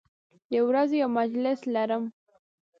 د 0.51 0.53
ورځې 0.67 0.95
یو 1.03 1.09
مجلس 1.19 1.59
لرم 1.73 2.03